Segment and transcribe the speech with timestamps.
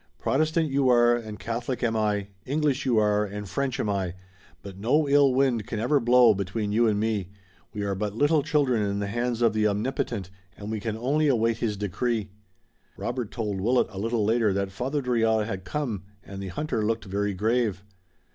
[0.17, 4.15] "Protestant you are and Catholic am I, English you are and French am I,
[4.63, 7.29] but no ill wind can ever blow between you and me.
[7.71, 11.27] We are but little children in the hands of the Omnipotent and we can only
[11.27, 12.31] await His decree."
[12.97, 17.05] Robert told Willet a little later that Father Drouillard had come, and the hunter looked
[17.05, 17.83] very grave.